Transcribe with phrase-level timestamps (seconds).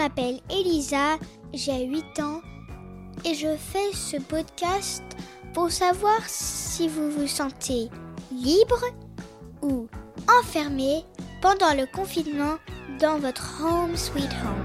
[0.00, 1.18] m'appelle Elisa,
[1.52, 2.40] j'ai 8 ans
[3.22, 5.02] et je fais ce podcast
[5.52, 7.90] pour savoir si vous vous sentez
[8.32, 8.82] libre
[9.60, 9.88] ou
[10.40, 11.04] enfermé
[11.42, 12.56] pendant le confinement
[12.98, 14.64] dans votre home sweet home.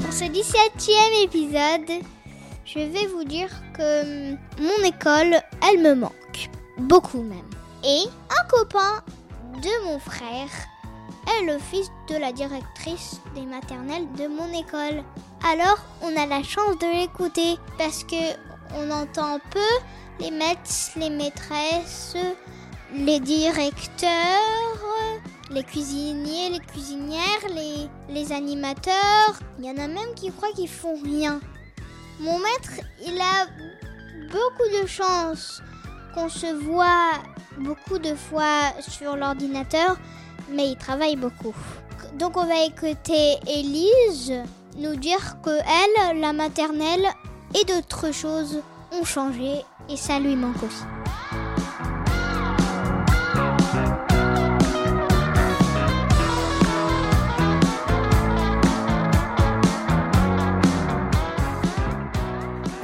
[0.00, 2.04] Pour ce 17e épisode,
[2.64, 4.30] je vais vous dire que
[4.62, 6.17] mon école, elle me manque.
[6.78, 7.50] Beaucoup même.
[7.84, 9.02] Et un copain
[9.62, 10.48] de mon frère
[11.26, 15.02] est le fils de la directrice des maternelles de mon école.
[15.44, 18.34] Alors, on a la chance de l'écouter parce que
[18.74, 22.16] on entend peu les maîtres, les maîtresses,
[22.94, 24.08] les directeurs,
[25.50, 29.40] les cuisiniers, les cuisinières, les, les animateurs.
[29.58, 31.40] Il y en a même qui croient qu'ils font rien.
[32.20, 33.46] Mon maître, il a
[34.30, 35.62] beaucoup de chance
[36.18, 37.12] qu'on se voit
[37.58, 39.96] beaucoup de fois sur l'ordinateur,
[40.50, 41.54] mais il travaille beaucoup.
[42.18, 44.32] Donc on va écouter Élise
[44.76, 47.06] nous dire que elle, la maternelle
[47.54, 48.60] et d'autres choses
[48.92, 50.97] ont changé et ça lui manque aussi.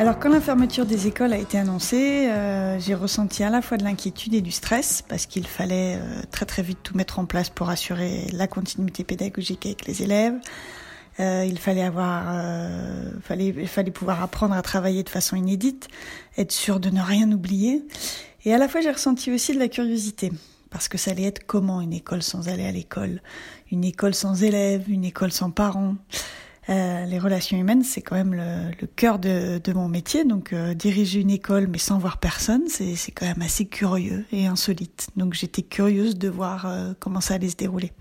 [0.05, 3.79] Alors quand la fermeture des écoles a été annoncée, euh, j'ai ressenti à la fois
[3.79, 7.25] de l'inquiétude et du stress parce qu'il fallait euh, très très vite tout mettre en
[7.25, 10.35] place pour assurer la continuité pédagogique avec les élèves.
[11.21, 12.23] Euh, il fallait avoir,
[13.23, 15.89] fallait, fallait pouvoir apprendre à travailler de façon inédite,
[16.37, 17.83] être sûr de ne rien oublier.
[18.45, 20.33] Et à la fois j'ai ressenti aussi de la curiosité
[20.69, 23.23] parce que ça allait être comment une école sans aller à l'école,
[23.73, 25.95] une école sans élèves, une école sans parents?
[26.71, 30.25] Euh, les relations humaines, c'est quand même le, le cœur de, mon métier.
[30.25, 34.47] Donc, euh, diriger une école mais sans voir personne, c'est quand même assez curieux et
[34.47, 35.09] insolite.
[35.17, 37.93] Donc, j'étais curieuse de voir euh, comment ça allait se dérouler.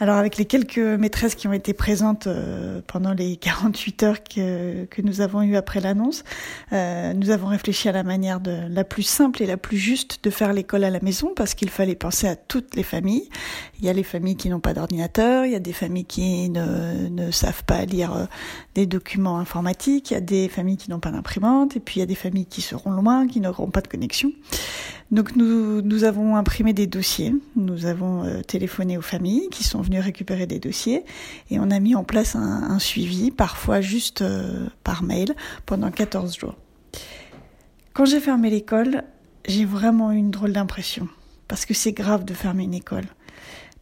[0.00, 4.86] Alors avec les quelques maîtresses qui ont été présentes euh, pendant les 48 heures que,
[4.86, 6.24] que nous avons eues après l'annonce,
[6.72, 10.30] euh, nous avons réfléchi à la manière la plus simple et la plus juste de
[10.30, 13.28] faire l'école à la maison parce qu'il fallait penser à toutes les familles.
[13.78, 16.50] Il y a les familles qui n'ont pas d'ordinateur, il y a des familles qui
[16.50, 18.24] ne, ne savent pas lire euh,
[18.74, 22.00] des documents informatiques, il y a des familles qui n'ont pas d'imprimante et puis il
[22.00, 24.32] y a des familles qui seront loin, qui n'auront pas de connexion.
[25.10, 29.82] Donc nous, nous avons imprimé des dossiers, nous avons euh, téléphoné aux familles qui sont
[29.82, 31.04] venues récupérer des dossiers
[31.50, 35.34] et on a mis en place un, suivi, parfois juste euh, par mail,
[35.66, 36.56] pendant 14 jours.
[37.92, 39.04] Quand j'ai fermé l'école,
[39.46, 41.06] j'ai vraiment eu une drôle d'impression,
[41.48, 43.04] parce que c'est grave de fermer une école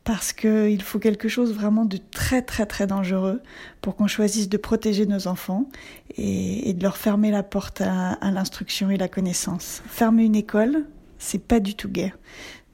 [0.04, 3.40] parce qu'il faut quelque chose vraiment de très très très dangereux
[3.80, 5.68] pour qu'on choisisse de protéger nos enfants
[6.16, 9.80] et, de leur fermer la porte à l'instruction et la connaissance.
[9.86, 10.86] Fermer une école,
[11.22, 12.12] c'est pas du tout gai.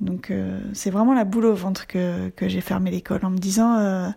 [0.01, 3.77] Donc euh, c'est vraiment la boule au ventre que, j'ai fermé l'école en me disant,
[3.79, 4.09] euh,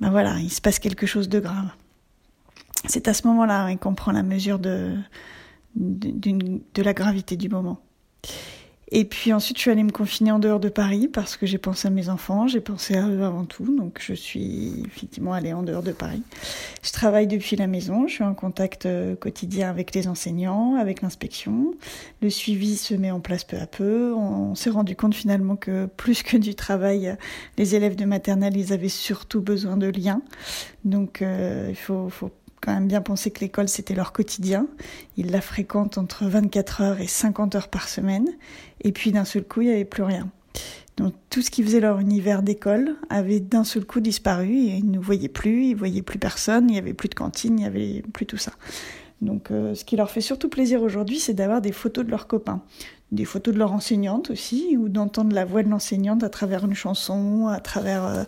[0.00, 1.70] ben voilà, il se passe quelque chose de grave.
[2.86, 4.96] C'est à ce moment-là qu'on prend la mesure de
[5.76, 7.80] la gravité du moment.
[8.92, 11.58] Et puis ensuite, je suis allée me confiner en dehors de Paris parce que j'ai
[11.58, 13.76] pensé à mes enfants, j'ai pensé à eux avant tout.
[13.76, 16.22] Donc je suis effectivement allée en dehors de Paris.
[16.82, 21.02] Je travaille depuis la maison, je suis en contact euh, quotidien avec les enseignants, avec
[21.02, 21.74] l'inspection.
[22.20, 24.12] Le suivi se met en place peu à peu.
[24.12, 27.16] On, s'est rendu compte finalement que plus que du travail,
[27.56, 30.22] les élèves de maternelle, ils avaient surtout besoin de liens.
[30.84, 32.30] Donc euh, il faut, faut
[32.60, 34.66] quand même bien penser que l'école, c'était leur quotidien.
[35.16, 38.28] Ils la fréquentent entre 24 heures et 50 heures par semaine.
[38.82, 40.30] Et puis d'un seul coup, il n'y avait plus rien.
[40.96, 44.90] Donc tout ce qui faisait leur univers d'école avait d'un seul coup disparu et ils
[44.90, 47.62] ne voyaient plus, ils ne voyaient plus personne, il n'y avait plus de cantine, il
[47.62, 48.52] n'y avait plus tout ça.
[49.20, 52.26] Donc euh, ce qui leur fait surtout plaisir aujourd'hui, c'est d'avoir des photos de leurs
[52.26, 52.62] copains,
[53.12, 56.74] des photos de leur enseignante aussi, ou d'entendre la voix de l'enseignante à travers une
[56.74, 58.24] chanson, à travers euh,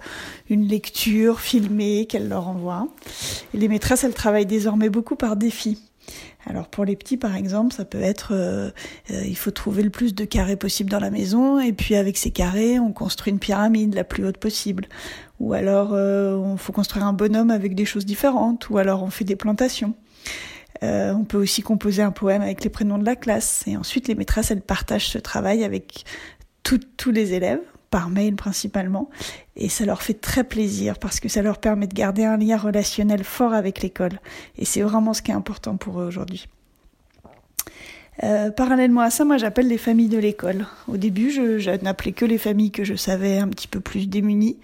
[0.51, 2.89] une lecture filmée qu'elle leur envoie.
[3.55, 5.83] Les maîtresses, elles travaillent désormais beaucoup par défi.
[6.45, 8.71] Alors pour les petits par exemple, ça peut être euh,
[9.09, 12.33] il faut trouver le plus de carrés possible dans la maison et puis avec ces
[12.33, 14.87] carrés, on construit une pyramide la plus haute possible.
[15.39, 19.25] Ou alors on faut construire un bonhomme avec des choses différentes ou alors on fait
[19.25, 19.95] des plantations.
[20.83, 23.65] Euh, on peut aussi composer un poème avec les prénoms de la classe.
[23.67, 26.05] Et ensuite, les maîtresses, elles partagent ce travail avec
[26.63, 27.61] tous les élèves,
[27.91, 29.11] par mail principalement.
[29.55, 32.57] Et ça leur fait très plaisir parce que ça leur permet de garder un lien
[32.57, 34.19] relationnel fort avec l'école.
[34.59, 36.49] Et c'est vraiment ce qui est important pour eux aujourd'hui.
[38.25, 40.67] Euh, parallèlement à ça, moi j'appelle les familles de l'école.
[40.87, 44.09] Au début, je, je n'appelais que les familles que je savais un petit peu plus
[44.09, 44.59] démunies,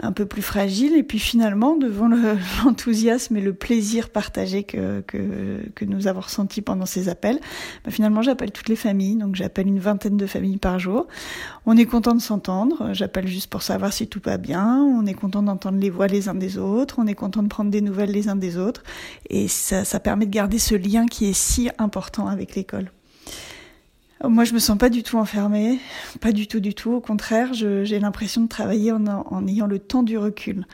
[0.00, 2.08] un peu plus fragiles, et puis finalement, devant
[2.64, 7.40] l'enthousiasme et le plaisir partagé que, que, que, nous avons ressenti pendant ces appels,
[7.84, 11.06] bah finalement j'appelle toutes les familles, donc j'appelle une vingtaine de familles par jour.
[11.66, 15.14] On est content de s'entendre, j'appelle juste pour savoir si tout va bien, on est
[15.14, 18.10] content d'entendre les voix les uns des autres, on est content de prendre des nouvelles
[18.10, 18.82] les uns des autres,
[19.28, 22.90] et ça, ça permet de garder ce lien qui est si important avec l'école.
[24.24, 25.78] Moi, je me sens pas du tout enfermée,
[26.20, 26.90] pas du tout, du tout.
[26.92, 30.66] Au contraire, j'ai l'impression de travailler en, ayant le temps du recul.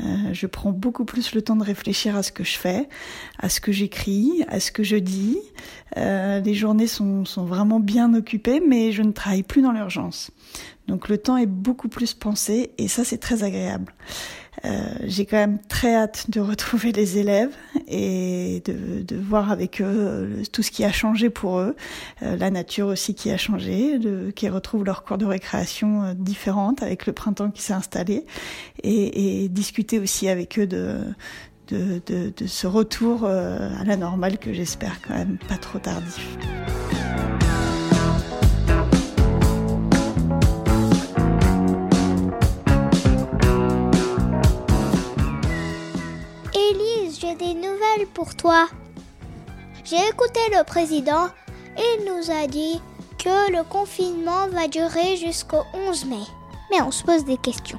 [0.00, 2.88] Euh, je prends beaucoup plus le temps de réfléchir à ce que je fais,
[3.38, 5.38] à ce que j'écris, à ce que je dis.
[5.96, 10.30] Euh, les journées sont, sont vraiment bien occupées, mais je ne travaille plus dans l'urgence.
[10.86, 13.94] Donc le temps est beaucoup plus pensé et ça c'est très agréable.
[14.64, 17.54] Euh, j'ai quand même très hâte de retrouver les élèves
[17.88, 21.76] et de, de voir avec eux euh, tout ce qui a changé pour eux,
[22.22, 26.82] euh, la nature aussi qui a changé, de, qui retrouvent leur cours de récréation différente
[26.82, 28.26] avec le printemps qui s'est installé
[28.82, 31.00] et, et, discuter aussi avec eux de,
[31.68, 36.36] de, de, de ce retour à la normale que j'espère quand même pas trop tardif.
[47.38, 48.68] Des nouvelles pour toi.
[49.84, 51.28] J'ai écouté le président
[51.76, 52.80] il nous a dit
[53.18, 56.22] que le confinement va durer jusqu'au 11 mai.
[56.70, 57.78] Mais on se pose des questions.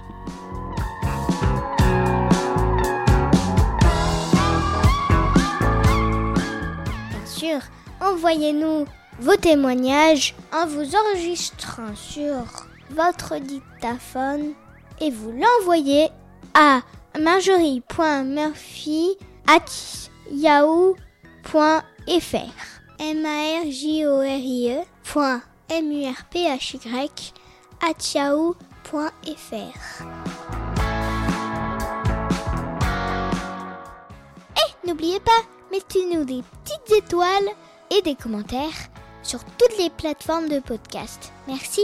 [7.09, 7.59] Bien sûr,
[8.01, 8.85] envoyez-nous
[9.19, 12.43] vos témoignages en vous enregistrant sur
[12.91, 14.53] votre dictaphone
[14.99, 16.09] et vous l'envoyez
[16.53, 16.81] à
[17.19, 19.17] marjorie.murphy
[20.31, 20.97] yahoo.fr.
[22.99, 24.85] m a r j o r i e
[25.69, 26.77] m u r p h y
[27.81, 29.75] at yahoo.fr.
[34.57, 35.31] Et n'oubliez pas,
[35.71, 37.49] mettez-nous des petites étoiles
[37.91, 38.89] et des commentaires
[39.23, 41.31] sur toutes les plateformes de podcast.
[41.47, 41.81] Merci.